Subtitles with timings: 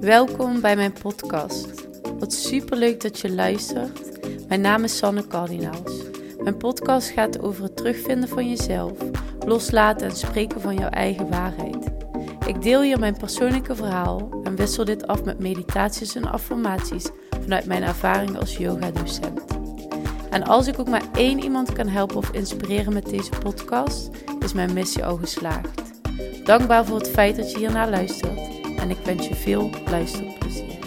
[0.00, 1.68] Welkom bij mijn podcast.
[2.18, 4.00] Wat superleuk dat je luistert.
[4.48, 5.92] Mijn naam is Sanne Cardinaals.
[6.38, 8.92] Mijn podcast gaat over het terugvinden van jezelf,
[9.46, 11.76] loslaten en spreken van jouw eigen waarheid.
[12.46, 17.08] Ik deel hier mijn persoonlijke verhaal en wissel dit af met meditaties en affirmaties
[17.42, 19.44] vanuit mijn ervaring als yoga-docent.
[20.30, 24.52] En als ik ook maar één iemand kan helpen of inspireren met deze podcast, is
[24.52, 25.82] mijn missie al geslaagd.
[26.44, 28.49] Dankbaar voor het feit dat je hiernaar luistert
[28.80, 30.78] en ik wens je veel luisterplezier.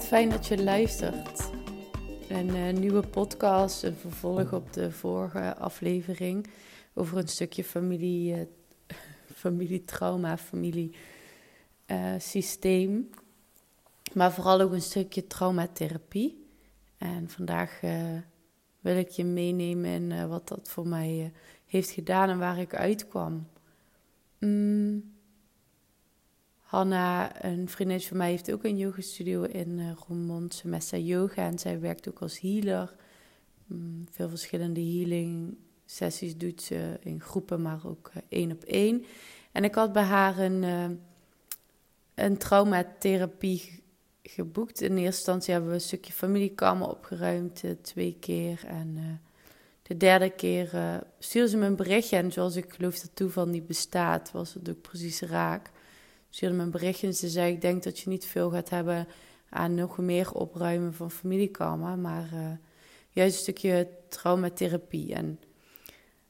[0.00, 1.50] Fijn dat je luistert.
[2.28, 6.46] Een uh, nieuwe podcast, een vervolg op de vorige aflevering
[6.94, 8.40] over een stukje familie, uh,
[9.42, 12.96] familietrauma, familiesysteem.
[12.96, 13.04] Uh,
[14.12, 16.48] maar vooral ook een stukje traumatherapie.
[16.98, 17.80] En vandaag
[18.80, 21.26] wil ik je meenemen in uh, wat dat voor mij uh,
[21.66, 23.48] heeft gedaan en waar ik uitkwam.
[24.38, 25.12] Mm.
[26.58, 31.42] Hanna, een vriendin van mij, heeft ook een yogastudio in uh, Roermond, Yoga.
[31.42, 32.94] En zij werkt ook als healer.
[33.66, 39.04] Mm, veel verschillende healing sessies doet ze in groepen, maar ook één op één.
[39.52, 40.62] En ik had bij haar een,
[42.14, 43.82] een traumatherapie
[44.22, 44.80] geboekt.
[44.80, 48.62] In eerste instantie hebben we een stukje familiekamer opgeruimd, uh, twee keer.
[48.66, 49.04] En uh,
[49.82, 52.16] de derde keer uh, stuurde ze me een berichtje.
[52.16, 55.70] En zoals ik geloof dat toeval niet bestaat, was het ook precies raak.
[56.30, 59.08] Stuurde me een berichtje en ze zei, ik denk dat je niet veel gaat hebben
[59.48, 61.98] aan nog meer opruimen van familiekamer.
[61.98, 62.58] Maar
[63.10, 65.14] juist een stukje traumatherapie.
[65.14, 65.40] En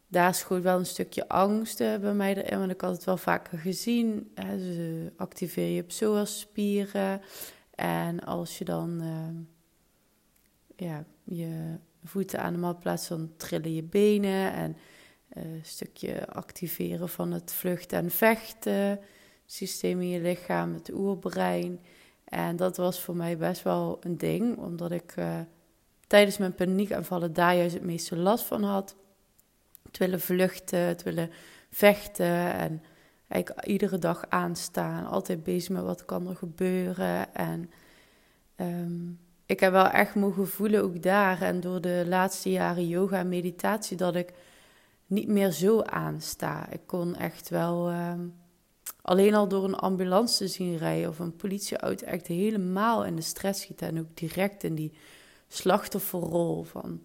[0.07, 3.59] daar schoot wel een stukje angst bij mij erin, want ik had het wel vaker
[3.59, 4.31] gezien.
[4.35, 4.57] Hè,
[5.17, 7.21] activeer je psoasspieren.
[7.81, 13.83] En als je dan uh, ja, je voeten aan de mat plaatst, dan trillen je
[13.83, 14.53] benen.
[14.53, 14.77] En
[15.37, 19.01] uh, een stukje activeren van het vluchten en vechten
[19.47, 21.81] systeem in je lichaam, het oerbrein.
[22.25, 25.41] En dat was voor mij best wel een ding, omdat ik uh,
[26.07, 28.97] tijdens mijn paniekaanvallen daar juist het meeste last van had.
[29.83, 31.31] Het willen vluchten, het willen
[31.71, 32.83] vechten en
[33.31, 35.07] eigenlijk iedere dag aanstaan.
[35.07, 37.35] Altijd bezig met wat kan er gebeuren.
[37.35, 37.71] En
[38.57, 41.43] um, ik heb wel echt mogen voelen ook daar.
[41.43, 44.33] En door de laatste jaren yoga en meditatie dat ik
[45.07, 46.71] niet meer zo aansta.
[46.71, 47.91] Ik kon echt wel...
[47.91, 48.35] Um,
[49.03, 53.23] alleen al door een ambulance te zien rijden of een politieauto echt helemaal in de
[53.23, 53.89] stress schieten.
[53.89, 54.93] En ook direct in die
[55.49, 57.03] slachtofferrol van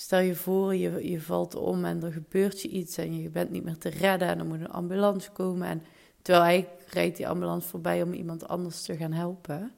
[0.00, 3.50] Stel je voor, je, je valt om en er gebeurt je iets en je bent
[3.50, 5.68] niet meer te redden en dan moet een ambulance komen.
[5.68, 5.82] En
[6.22, 9.72] terwijl hij rijdt die ambulance voorbij om iemand anders te gaan helpen.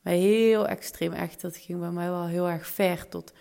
[0.00, 3.08] Maar heel extreem, echt, dat ging bij mij wel heel erg ver.
[3.08, 3.32] Tot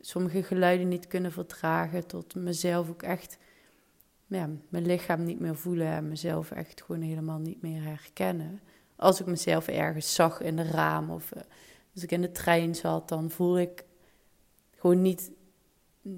[0.00, 3.38] sommige geluiden niet kunnen vertragen, tot mezelf ook echt,
[4.26, 8.60] ja, mijn lichaam niet meer voelen en mezelf echt gewoon helemaal niet meer herkennen.
[8.96, 11.42] Als ik mezelf ergens zag in de raam of uh,
[11.94, 13.84] als ik in de trein zat, dan voel ik
[14.70, 15.30] gewoon niet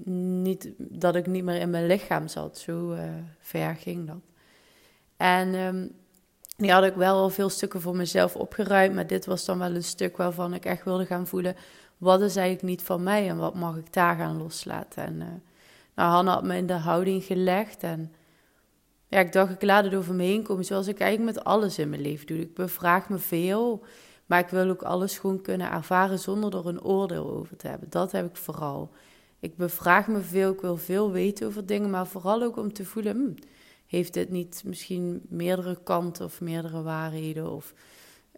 [0.05, 2.57] niet, dat ik niet meer in mijn lichaam zat.
[2.57, 3.01] Zo uh,
[3.39, 4.21] ver ging dat.
[5.17, 5.91] En um,
[6.57, 8.95] die had ik wel al veel stukken voor mezelf opgeruimd.
[8.95, 11.55] Maar dit was dan wel een stuk waarvan ik echt wilde gaan voelen.
[11.97, 15.03] Wat is eigenlijk niet van mij en wat mag ik daar gaan loslaten?
[15.03, 15.27] En uh,
[15.95, 17.83] nou, Hanna had me in de houding gelegd.
[17.83, 18.13] En
[19.07, 20.65] ja, ik dacht, ik laat het over me heen komen.
[20.65, 22.39] Zoals ik eigenlijk met alles in mijn leven doe.
[22.39, 23.83] Ik bevraag me veel.
[24.25, 27.89] Maar ik wil ook alles gewoon kunnen ervaren zonder er een oordeel over te hebben.
[27.89, 28.91] Dat heb ik vooral.
[29.39, 32.85] Ik bevraag me veel, ik wil veel weten over dingen, maar vooral ook om te
[32.85, 33.43] voelen, hm,
[33.85, 37.51] heeft dit niet misschien meerdere kanten of meerdere waarheden?
[37.51, 37.73] Of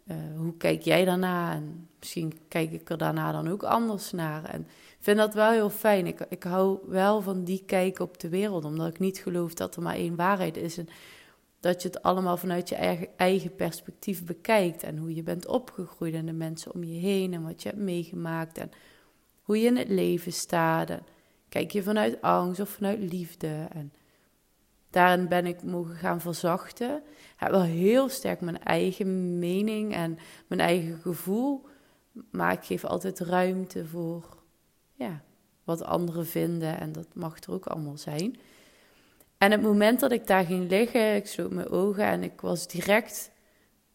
[0.07, 1.53] uh, hoe kijk jij daarna?
[1.53, 4.43] En misschien kijk ik er daarna dan ook anders naar.
[4.43, 6.07] En ik vind dat wel heel fijn.
[6.07, 9.75] Ik, ik hou wel van die kijk op de wereld, omdat ik niet geloof dat
[9.75, 10.77] er maar één waarheid is.
[10.77, 10.87] En
[11.59, 14.83] dat je het allemaal vanuit je eigen, eigen perspectief bekijkt.
[14.83, 17.81] En hoe je bent opgegroeid en de mensen om je heen en wat je hebt
[17.81, 18.57] meegemaakt.
[18.57, 18.71] En
[19.49, 20.91] hoe je in het leven staat.
[21.49, 23.67] kijk je vanuit angst of vanuit liefde.
[23.71, 23.93] En
[24.89, 26.95] daarin ben ik mogen gaan verzachten.
[26.95, 30.17] Ik heb wel heel sterk mijn eigen mening en
[30.47, 31.65] mijn eigen gevoel.
[32.31, 34.37] Maar ik geef altijd ruimte voor
[34.93, 35.21] ja,
[35.63, 36.79] wat anderen vinden.
[36.79, 38.39] En dat mag er ook allemaal zijn.
[39.37, 42.67] En het moment dat ik daar ging liggen, ik sloot mijn ogen en ik was
[42.67, 43.31] direct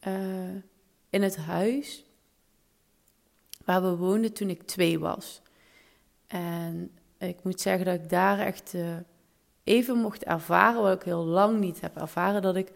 [0.06, 0.54] uh,
[1.10, 2.04] in het huis
[3.64, 5.42] waar we woonden toen ik twee was.
[6.26, 8.96] En ik moet zeggen dat ik daar echt uh,
[9.64, 12.72] even mocht ervaren, wat ik heel lang niet heb ervaren, dat ik.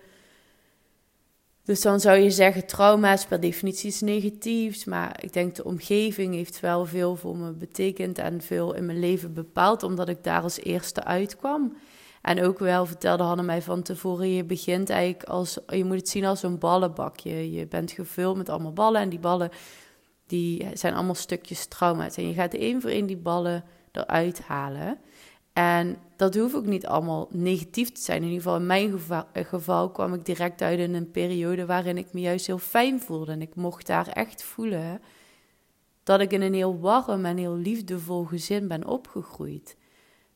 [1.64, 4.84] Dus dan zou je zeggen, trauma is per definitie iets negatiefs.
[4.84, 8.98] Maar ik denk de omgeving heeft wel veel voor me betekend en veel in mijn
[8.98, 11.76] leven bepaald, omdat ik daar als eerste uitkwam.
[12.22, 16.08] En ook wel vertelde Hanne mij van tevoren, je begint eigenlijk als, je moet het
[16.08, 17.52] zien als een ballenbakje.
[17.52, 19.50] Je bent gevuld met allemaal ballen en die ballen
[20.28, 22.16] die zijn allemaal stukjes trauma's.
[22.16, 24.98] En je gaat één voor één die ballen eruit halen.
[25.52, 28.22] En dat hoeft ook niet allemaal negatief te zijn.
[28.22, 31.96] In ieder geval in mijn geval, geval, kwam ik direct uit in een periode waarin
[31.96, 33.32] ik me juist heel fijn voelde.
[33.32, 35.00] En ik mocht daar echt voelen
[36.02, 39.76] dat ik in een heel warm en heel liefdevol gezin ben opgegroeid.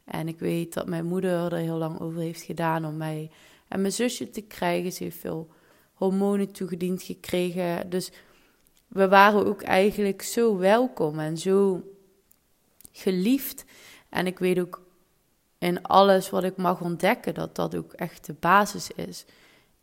[0.04, 3.30] En ik weet dat mijn moeder er heel lang over heeft gedaan om mij
[3.68, 4.92] en mijn zusje te krijgen.
[4.92, 5.48] Ze heeft veel
[5.92, 7.90] hormonen toegediend gekregen.
[7.90, 8.12] Dus
[8.92, 11.82] we waren ook eigenlijk zo welkom en zo
[12.92, 13.64] geliefd.
[14.08, 14.82] En ik weet ook
[15.58, 19.24] in alles wat ik mag ontdekken dat dat ook echt de basis is.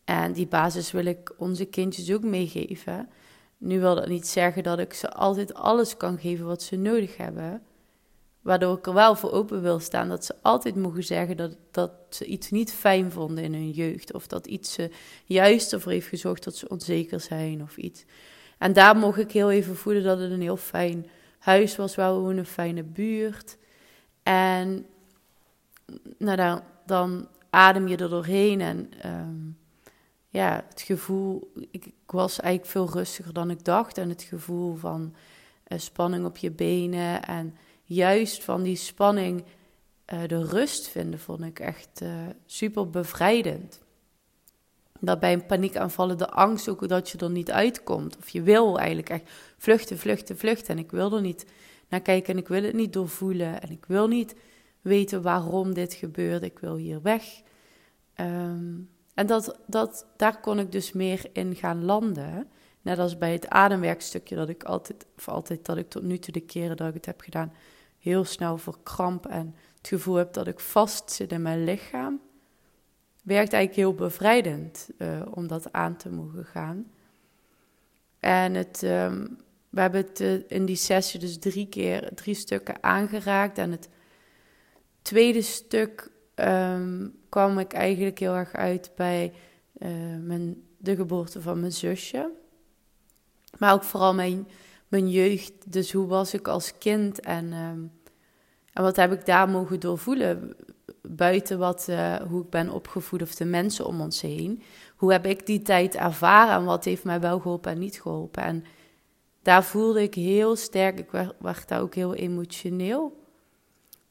[0.06, 3.09] En die basis wil ik onze kindjes ook meegeven.
[3.57, 7.17] Nu wil dat niet zeggen dat ik ze altijd alles kan geven wat ze nodig
[7.17, 7.61] hebben.
[8.41, 11.91] Waardoor ik er wel voor open wil staan dat ze altijd mogen zeggen dat, dat
[12.09, 14.13] ze iets niet fijn vonden in hun jeugd.
[14.13, 14.91] Of dat iets ze
[15.25, 18.06] juist ervoor heeft gezorgd dat ze onzeker zijn of iets.
[18.59, 21.07] En daar mocht ik heel even voelen dat het een heel fijn
[21.39, 23.57] huis was, waar we een fijne buurt.
[24.23, 24.85] En
[26.17, 29.35] nou dan, dan adem je er doorheen en ehm,
[30.27, 33.97] ja, het gevoel, ik, was eigenlijk veel rustiger dan ik dacht.
[33.97, 35.13] En het gevoel van
[35.67, 39.44] uh, spanning op je benen en juist van die spanning
[40.13, 42.09] uh, de rust vinden, vond ik echt uh,
[42.45, 43.81] super bevrijdend.
[45.00, 48.18] Dat bij een paniekaanvallen de angst ook dat je er niet uitkomt.
[48.18, 50.75] Of je wil eigenlijk echt vluchten, vluchten, vluchten.
[50.75, 51.46] En ik wil er niet
[51.90, 53.62] naar kijken en ik wil het niet doorvoelen.
[53.62, 54.36] En ik wil niet
[54.81, 56.44] weten waarom dit gebeurt.
[56.44, 57.24] Ik wil hier weg.
[58.16, 62.48] Um, en dat, dat, daar kon ik dus meer in gaan landen.
[62.81, 66.34] Net als bij het ademwerkstukje dat ik altijd, of altijd dat ik tot nu toe
[66.34, 67.54] de keren dat ik het heb gedaan,
[68.00, 72.22] heel snel verkramp en het gevoel heb dat ik vast zit in mijn lichaam
[73.30, 76.92] werkt eigenlijk heel bevrijdend uh, om dat aan te mogen gaan.
[78.20, 79.38] En het, um,
[79.70, 83.58] we hebben het uh, in die sessie dus drie keer, drie stukken aangeraakt.
[83.58, 83.90] En het
[85.02, 89.34] tweede stuk um, kwam ik eigenlijk heel erg uit bij
[89.78, 89.90] uh,
[90.22, 92.31] mijn, de geboorte van mijn zusje.
[93.58, 94.48] Maar ook vooral mijn,
[94.88, 95.72] mijn jeugd.
[95.72, 97.92] Dus hoe was ik als kind en, um,
[98.74, 100.56] en wat heb ik daar mogen doorvoelen?
[101.15, 104.61] Buiten wat, uh, hoe ik ben opgevoed of de mensen om ons heen.
[104.95, 108.44] Hoe heb ik die tijd ervaren en wat heeft mij wel geholpen en niet geholpen?
[108.44, 108.63] En
[109.41, 113.23] daar voelde ik heel sterk, ik werd, daar ook heel emotioneel,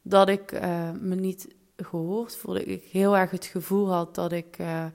[0.02, 2.64] dat ik uh, me niet gehoord voelde.
[2.64, 4.86] Ik heel erg het gevoel had dat ik, uh,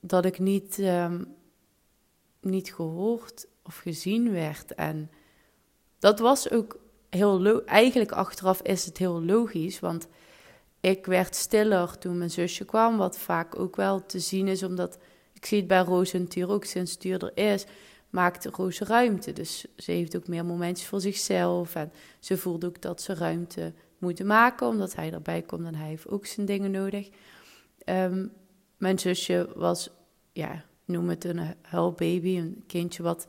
[0.00, 1.34] dat ik niet, um,
[2.40, 4.74] niet gehoord of gezien werd.
[4.74, 5.10] En
[5.98, 6.78] dat was ook
[7.10, 10.08] heel, eigenlijk achteraf is het heel logisch, want
[10.80, 14.98] ik werd stiller toen mijn zusje kwam, wat vaak ook wel te zien is, omdat
[15.32, 17.64] ik zie het bij Roos natuurlijk ook sinds duurder is,
[18.10, 19.32] maakt Roos ruimte.
[19.32, 23.72] Dus ze heeft ook meer momentjes voor zichzelf en ze voelt ook dat ze ruimte
[23.98, 27.08] moet maken, omdat hij erbij komt en hij heeft ook zijn dingen nodig.
[27.84, 28.32] Um,
[28.76, 29.90] mijn zusje was,
[30.32, 33.26] ja, noem het een huilbaby, een kindje wat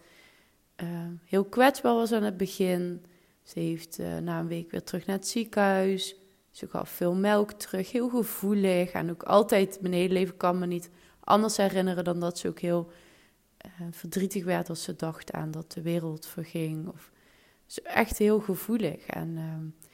[0.83, 0.87] uh,
[1.25, 3.05] heel kwetsbaar was aan het begin.
[3.43, 6.15] Ze heeft uh, na een week weer terug naar het ziekenhuis.
[6.59, 8.91] Ze gaf veel melk terug, heel gevoelig.
[8.91, 10.89] En ook altijd, mijn hele leven kan me niet
[11.19, 12.91] anders herinneren dan dat ze ook heel
[13.65, 16.87] uh, verdrietig werd als ze dacht aan dat de wereld verging.
[16.87, 17.11] Of,
[17.65, 19.05] dus echt heel gevoelig.
[19.05, 19.87] En uh,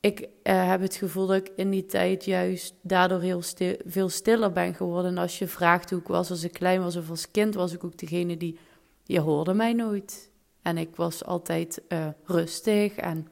[0.00, 3.42] ik uh, heb het gevoel dat ik in die tijd juist daardoor heel
[3.86, 5.10] veel stiller ben geworden.
[5.10, 7.72] En als je vraagt hoe ik was als ik klein was of als kind, was
[7.72, 8.58] ik ook degene die,
[9.04, 10.30] je hoorde mij nooit.
[10.62, 13.26] En ik was altijd uh, rustig en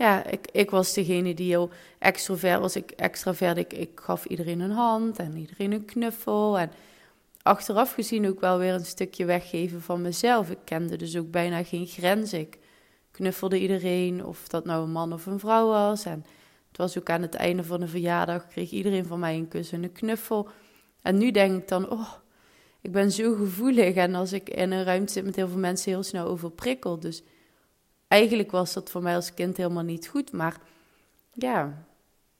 [0.00, 2.76] ja, ik, ik was degene die heel extrovert was.
[2.76, 6.58] Ik extravert, ik, ik gaf iedereen een hand en iedereen een knuffel.
[6.58, 6.70] En
[7.42, 10.50] achteraf gezien ook wel weer een stukje weggeven van mezelf.
[10.50, 12.40] Ik kende dus ook bijna geen grenzen.
[12.40, 12.58] Ik
[13.10, 16.04] knuffelde iedereen, of dat nou een man of een vrouw was.
[16.04, 16.24] En
[16.68, 19.72] het was ook aan het einde van de verjaardag, kreeg iedereen van mij een kus
[19.72, 20.48] en een knuffel.
[21.02, 22.12] En nu denk ik dan, oh,
[22.80, 23.94] ik ben zo gevoelig.
[23.94, 26.98] En als ik in een ruimte zit met heel veel mensen, heel snel overprikkel.
[26.98, 27.22] Dus
[28.10, 30.32] eigenlijk was dat voor mij als kind helemaal niet goed.
[30.32, 30.60] Maar
[31.32, 31.86] ja,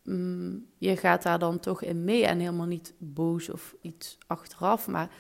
[0.03, 4.89] mm, je gaat daar dan toch in mee en helemaal niet boos of iets achteraf.
[4.89, 5.11] Maar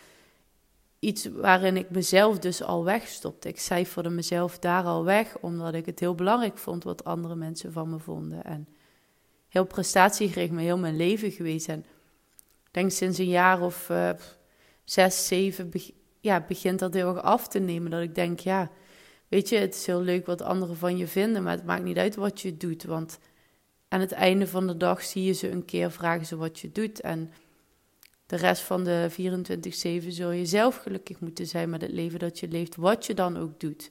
[0.99, 3.49] iets waarin ik mezelf dus al wegstopte.
[3.49, 7.73] Ik cijferde mezelf daar al weg, omdat ik het heel belangrijk vond wat andere mensen
[7.73, 8.45] van me vonden.
[8.45, 8.69] En
[9.49, 11.69] heel prestatiegericht me heel mijn leven geweest.
[11.69, 11.79] En
[12.65, 14.11] ik denk sinds een jaar of uh,
[14.85, 15.73] zes, zeven
[16.21, 17.91] ja, begint dat heel erg af te nemen.
[17.91, 18.71] Dat ik denk, ja,
[19.31, 21.97] Weet je, het is heel leuk wat anderen van je vinden, maar het maakt niet
[21.97, 22.85] uit wat je doet.
[22.85, 23.19] Want
[23.89, 26.73] aan het einde van de dag zie je ze een keer, vragen ze wat je
[26.73, 27.01] doet.
[27.01, 27.33] En
[28.27, 29.09] de rest van de
[30.05, 33.15] 24-7 zul je zelf gelukkig moeten zijn met het leven dat je leeft, wat je
[33.15, 33.91] dan ook doet.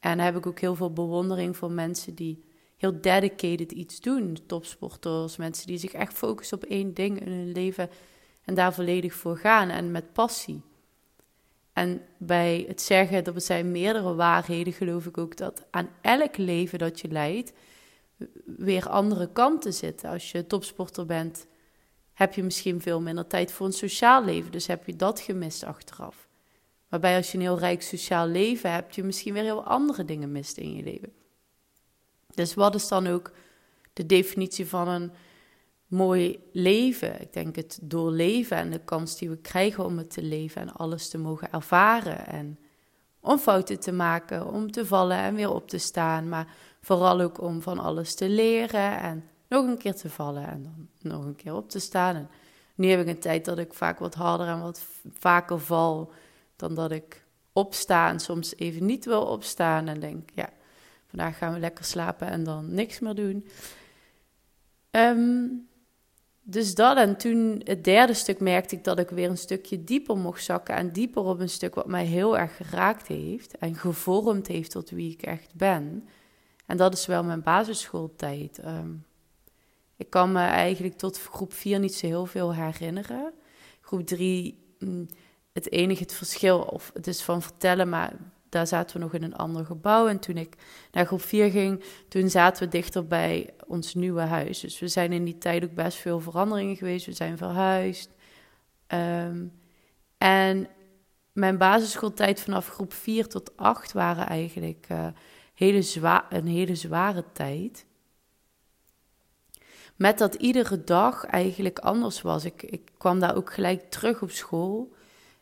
[0.00, 2.44] En heb ik ook heel veel bewondering voor mensen die
[2.76, 4.38] heel dedicated iets doen.
[4.46, 7.90] Topsporters, mensen die zich echt focussen op één ding in hun leven
[8.44, 10.62] en daar volledig voor gaan en met passie.
[11.74, 16.36] En bij het zeggen dat er zijn meerdere waarheden, geloof ik ook dat aan elk
[16.36, 17.52] leven dat je leidt
[18.44, 20.10] weer andere kanten zitten.
[20.10, 21.46] Als je topsporter bent,
[22.12, 24.52] heb je misschien veel minder tijd voor een sociaal leven.
[24.52, 26.28] Dus heb je dat gemist achteraf.
[26.88, 30.32] Waarbij als je een heel rijk sociaal leven hebt, je misschien weer heel andere dingen
[30.32, 31.12] mist in je leven.
[32.34, 33.32] Dus wat is dan ook
[33.92, 35.12] de definitie van een
[35.94, 37.20] mooi leven?
[37.20, 40.72] Ik denk het doorleven en de kans die we krijgen om het te leven en
[40.72, 42.26] alles te mogen ervaren.
[42.26, 42.58] En
[43.20, 46.28] om fouten te maken, om te vallen en weer op te staan.
[46.28, 50.62] Maar vooral ook om van alles te leren en nog een keer te vallen en
[50.62, 52.28] dan nog een keer op te staan.
[52.74, 54.84] Nu heb ik een tijd dat ik vaak wat harder en wat
[55.18, 56.12] vaker val
[56.56, 60.48] dan dat ik opsta en soms even niet wil opstaan en denk, ja,
[61.06, 63.48] vandaag gaan we lekker slapen en dan niks meer doen.
[64.90, 65.46] Ehm,
[66.46, 70.16] dus dat en toen het derde stuk merkte ik dat ik weer een stukje dieper
[70.16, 74.46] mocht zakken en dieper op een stuk wat mij heel erg geraakt heeft en gevormd
[74.46, 76.08] heeft tot wie ik echt ben.
[76.66, 78.64] En dat is wel mijn basisschooltijd.
[78.64, 79.04] Um,
[79.96, 83.32] ik kan me eigenlijk tot groep 4 niet zo heel veel herinneren.
[83.80, 85.06] Groep 3, mm,
[85.52, 88.12] het enige het verschil, of het is van vertellen, maar
[88.54, 90.08] daar zaten we nog in een ander gebouw.
[90.08, 90.56] En toen ik
[90.92, 94.60] naar groep 4 ging, toen zaten we dichter bij ons nieuwe huis.
[94.60, 97.06] Dus we zijn in die tijd ook best veel veranderingen geweest.
[97.06, 98.10] We zijn verhuisd.
[98.88, 99.52] Um,
[100.18, 100.68] en
[101.32, 105.06] mijn basisschooltijd vanaf groep 4 tot 8 waren eigenlijk uh,
[105.54, 107.86] hele zwa een hele zware tijd.
[109.96, 112.44] Met dat iedere dag eigenlijk anders was.
[112.44, 114.94] Ik, ik kwam daar ook gelijk terug op school.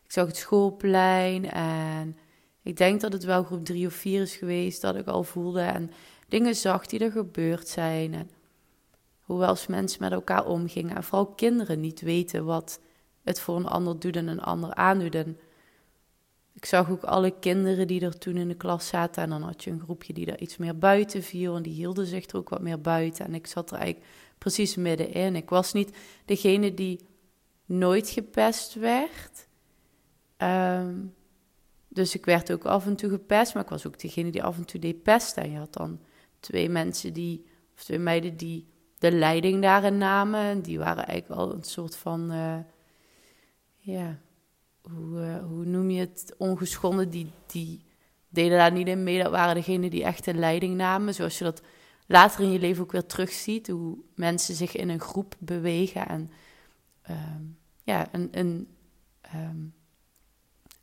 [0.03, 2.17] Ik zag het schoolplein en
[2.63, 5.61] ik denk dat het wel groep drie of vier is geweest dat ik al voelde
[5.61, 5.91] en
[6.27, 8.13] dingen zag die er gebeurd zijn.
[8.13, 8.29] En
[9.21, 10.95] hoe wel eens mensen met elkaar omgingen.
[10.95, 12.79] En vooral kinderen niet weten wat
[13.23, 15.15] het voor een ander doet en een ander aandoet.
[15.15, 15.39] En
[16.53, 19.23] ik zag ook alle kinderen die er toen in de klas zaten.
[19.23, 21.55] En dan had je een groepje die er iets meer buiten viel.
[21.55, 23.25] En die hielden zich er ook wat meer buiten.
[23.25, 25.35] En ik zat er eigenlijk precies middenin.
[25.35, 26.99] Ik was niet degene die
[27.65, 29.47] nooit gepest werd.
[30.37, 30.95] Ehm,
[31.93, 34.57] dus ik werd ook af en toe gepest, maar ik was ook degene die af
[34.57, 35.43] en toe deed pesten.
[35.43, 35.99] En je had dan
[36.39, 37.45] twee mensen die,
[37.75, 40.39] of twee meiden die de leiding daarin namen.
[40.39, 42.57] En die waren eigenlijk al een soort van, uh,
[43.77, 44.19] ja,
[44.81, 47.09] hoe, uh, hoe noem je het, ongeschonden.
[47.09, 47.85] Die, die
[48.29, 49.23] deden daar niet in mee.
[49.23, 51.13] Dat waren degenen die echt de leiding namen.
[51.13, 51.61] Zoals je dat
[52.07, 53.67] later in je leven ook weer terugziet.
[53.67, 56.31] Hoe mensen zich in een groep bewegen en
[57.09, 58.67] um, ja, een, een,
[59.35, 59.73] um,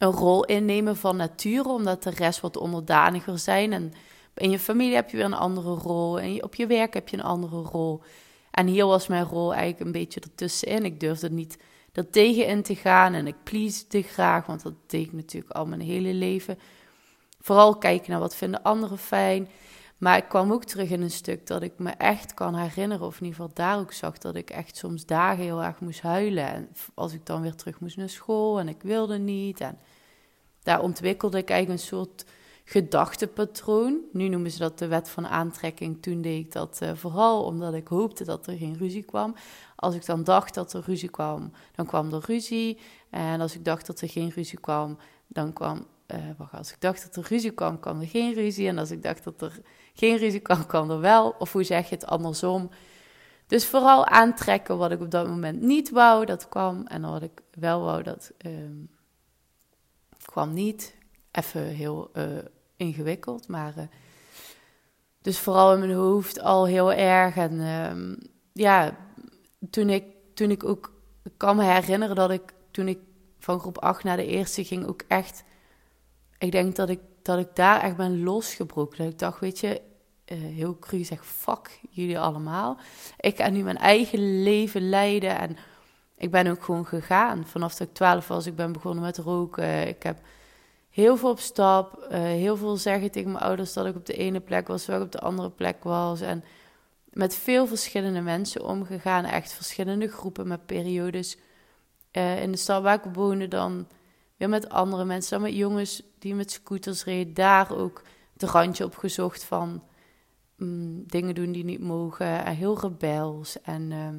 [0.01, 3.73] een rol innemen van nature, omdat de rest wat onderdaniger zijn.
[3.73, 3.93] En
[4.35, 6.21] in je familie heb je weer een andere rol.
[6.21, 8.01] En op je werk heb je een andere rol.
[8.51, 10.85] En hier was mijn rol eigenlijk een beetje ertussenin.
[10.85, 11.59] Ik durfde niet
[11.93, 15.81] er tegenin te gaan en ik pleasde graag, want dat deed ik natuurlijk al mijn
[15.81, 16.59] hele leven.
[17.41, 19.49] Vooral kijken naar wat vinden anderen fijn.
[20.01, 23.21] Maar ik kwam ook terug in een stuk dat ik me echt kan herinneren, of
[23.21, 26.49] in ieder geval daar ook zag, dat ik echt soms dagen heel erg moest huilen.
[26.49, 29.61] En als ik dan weer terug moest naar school en ik wilde niet.
[29.61, 29.79] En
[30.63, 32.25] daar ontwikkelde ik eigenlijk een soort
[32.65, 34.01] gedachtepatroon.
[34.13, 36.03] Nu noemen ze dat de wet van aantrekking.
[36.03, 39.35] Toen deed ik dat uh, vooral omdat ik hoopte dat er geen ruzie kwam.
[39.77, 42.79] Als ik dan dacht dat er ruzie kwam, dan kwam er ruzie.
[43.11, 45.87] En als ik dacht dat er geen ruzie kwam, dan kwam.
[46.15, 48.69] Uh, wacht, als ik dacht dat er ruzie kwam, kwam er geen ruzie.
[48.69, 49.61] En als ik dacht dat er
[49.95, 51.35] geen ruzie kwam, kwam er wel.
[51.39, 52.71] Of hoe zeg je het andersom?
[53.47, 56.87] Dus vooral aantrekken wat ik op dat moment niet wou, dat kwam.
[56.87, 58.53] En wat ik wel wou, dat uh,
[60.25, 60.95] kwam niet.
[61.31, 62.25] Even heel uh,
[62.77, 63.75] ingewikkeld, maar...
[63.79, 63.85] Uh,
[65.23, 67.37] dus vooral in mijn hoofd al heel erg.
[67.37, 68.17] En uh,
[68.53, 68.97] ja,
[69.71, 70.93] toen ik, toen ik ook...
[71.37, 72.99] Kan me herinneren dat ik toen ik
[73.39, 75.45] van groep 8 naar de eerste ging ook echt...
[76.41, 78.99] Ik denk dat ik, dat ik daar echt ben losgebroken.
[78.99, 79.81] Dat ik dacht, weet je,
[80.27, 82.77] uh, heel cru zeg, fuck jullie allemaal.
[83.19, 85.57] Ik ga nu mijn eigen leven leiden en
[86.17, 87.47] ik ben ook gewoon gegaan.
[87.47, 89.89] Vanaf dat ik 12 was, ik ben begonnen met roken.
[89.89, 90.19] Ik heb
[90.91, 94.17] heel veel op stap, uh, heel veel zeggen tegen mijn ouders dat ik op de
[94.17, 96.21] ene plek was, terwijl ik op de andere plek was.
[96.21, 96.45] En
[97.11, 101.37] met veel verschillende mensen omgegaan, echt verschillende groepen met periodes.
[102.13, 103.87] Uh, in de stad waar ik woonde dan
[104.41, 107.35] weer met andere mensen, dan met jongens die met scooters reden.
[107.35, 109.83] Daar ook het randje opgezocht van
[110.57, 112.45] mm, dingen doen die niet mogen.
[112.45, 113.61] En heel rebels.
[113.61, 114.19] En ehm,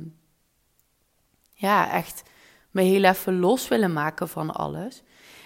[1.53, 2.23] ja, echt
[2.71, 5.03] me heel even los willen maken van alles.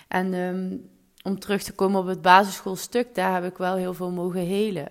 [0.08, 0.77] En ehm,
[1.24, 4.89] om terug te komen op het basisschoolstuk, daar heb ik wel heel veel mogen helen.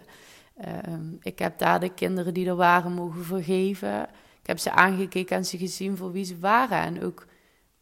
[0.56, 4.02] Ehm, ik heb daar de kinderen die er waren mogen vergeven.
[4.40, 6.78] Ik heb ze aangekeken en ze gezien voor wie ze waren.
[6.78, 7.26] En ook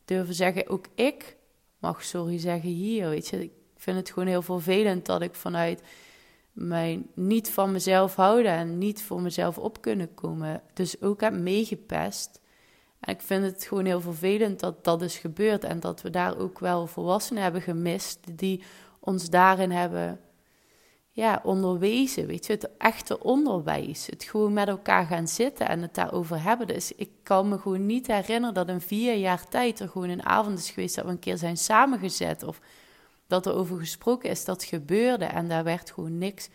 [0.05, 1.41] durven zeggen, ook ik
[1.83, 3.09] mag sorry zeggen hier.
[3.09, 5.83] Weet je, ik vind het gewoon heel vervelend dat ik vanuit
[6.53, 10.63] mij niet van mezelf houden en niet voor mezelf op kunnen komen.
[10.75, 12.41] Dus ook heb meegepest.
[13.01, 16.39] En ik vind het gewoon heel vervelend dat dat is gebeurd en dat we daar
[16.39, 18.63] ook wel volwassenen hebben gemist die
[19.01, 20.21] ons daarin hebben
[21.15, 22.27] ja, onderwezen.
[22.27, 24.07] Weet je, het echte onderwijs.
[24.07, 26.67] Het gewoon met elkaar gaan zitten en het daarover hebben.
[26.67, 30.25] Dus ik kan me gewoon niet herinneren dat in vier jaar tijd er gewoon een
[30.25, 32.61] avond is geweest dat we een keer zijn samengezet of
[33.27, 34.45] dat er over gesproken is.
[34.45, 36.49] Dat gebeurde en daar werd gewoon niks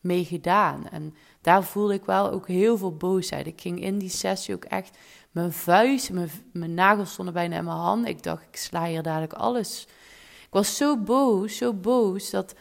[0.00, 0.88] mee gedaan.
[0.88, 3.46] En daar voelde ik wel ook heel veel boosheid.
[3.46, 4.98] Ik ging in die sessie ook echt
[5.30, 8.06] mijn vuist, mijn, mijn nagels stonden bijna in mijn hand.
[8.08, 9.86] Ik dacht, ik sla hier dadelijk alles.
[10.42, 12.54] Ik was zo boos, zo boos, dat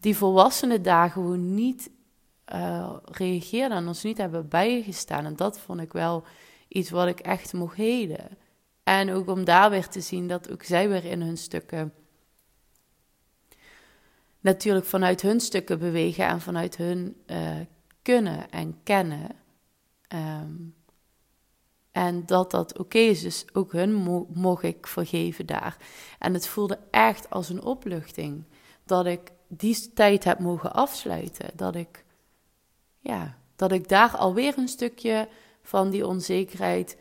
[0.00, 1.90] die volwassenen daar gewoon niet
[2.52, 5.24] uh, reageerden en ons niet hebben bijgestaan.
[5.24, 6.24] En dat vond ik wel
[6.68, 8.38] iets wat ik echt mocht heden.
[8.82, 11.92] En ook om daar weer te zien dat ook zij weer in hun stukken
[14.40, 17.56] natuurlijk vanuit hun stukken bewegen en vanuit hun uh,
[18.02, 19.30] kunnen en kennen.
[20.14, 20.74] Um,
[21.92, 23.20] en dat dat oké is.
[23.20, 23.92] Dus ook hun
[24.32, 25.76] mocht ik vergeven daar.
[26.18, 28.44] En het voelde echt als een opluchting.
[28.84, 31.50] Dat ik die tijd heb mogen afsluiten.
[31.54, 32.04] Dat ik,
[32.98, 35.28] ja, dat ik daar alweer een stukje
[35.62, 36.96] van die onzekerheid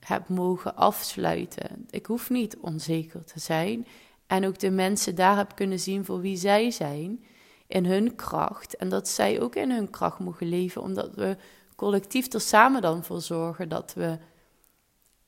[0.00, 1.86] heb mogen afsluiten.
[1.90, 3.86] Ik hoef niet onzeker te zijn.
[4.26, 7.24] En ook de mensen daar heb kunnen zien voor wie zij zijn.
[7.66, 8.76] In hun kracht.
[8.76, 10.82] En dat zij ook in hun kracht mogen leven.
[10.82, 11.36] Omdat we
[11.76, 14.18] collectief er samen dan voor zorgen dat we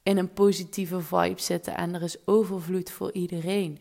[0.03, 3.79] in een positieve vibe zitten en er is overvloed voor iedereen.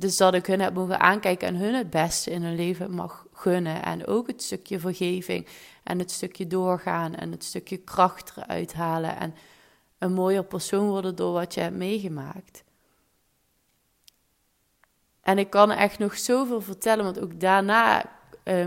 [0.00, 3.26] Dus dat ik hun heb mogen aankijken en hun het beste in hun leven mag
[3.32, 3.82] gunnen.
[3.82, 5.46] En ook het stukje vergeving
[5.82, 9.16] en het stukje doorgaan en het stukje kracht eruit halen.
[9.16, 9.34] En
[9.98, 12.64] een mooier persoon worden door wat je hebt meegemaakt.
[15.20, 18.10] En ik kan echt nog zoveel vertellen, want ook daarna,
[18.44, 18.66] uh,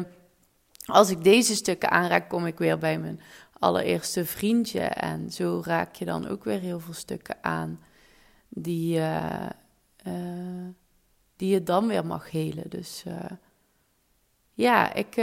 [0.85, 3.21] als ik deze stukken aanraak, kom ik weer bij mijn
[3.59, 4.81] allereerste vriendje.
[4.81, 7.79] En zo raak je dan ook weer heel veel stukken aan
[8.49, 9.49] die, uh,
[10.07, 10.67] uh,
[11.35, 12.69] die je dan weer mag helen.
[12.69, 13.13] Dus uh,
[14.53, 15.15] ja, ik,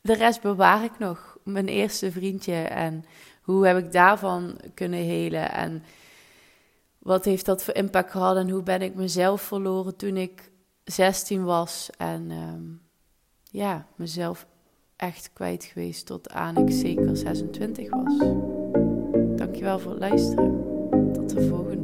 [0.00, 1.36] de rest bewaar ik nog.
[1.44, 3.04] Mijn eerste vriendje en
[3.42, 5.82] hoe heb ik daarvan kunnen helen en
[6.98, 10.50] wat heeft dat voor impact gehad en hoe ben ik mezelf verloren toen ik
[10.84, 12.80] 16 was en um,
[13.50, 14.46] ja, mezelf
[14.96, 18.18] echt kwijt geweest tot aan ik zeker 26 was.
[19.36, 20.62] Dankjewel voor het luisteren.
[21.12, 21.77] Tot de volgende.